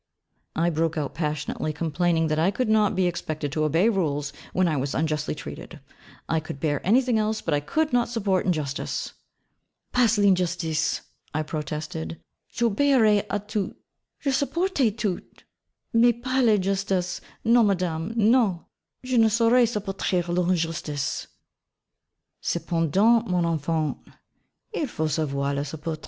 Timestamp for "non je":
18.15-19.17